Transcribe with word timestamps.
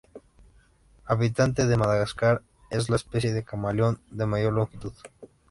Habitante 1.05 1.67
de 1.67 1.77
Madagascar, 1.77 2.41
es 2.71 2.89
la 2.89 2.95
especie 2.95 3.33
de 3.33 3.43
camaleón 3.43 4.01
de 4.09 4.25
mayor 4.25 4.51
longitud. 4.53 4.93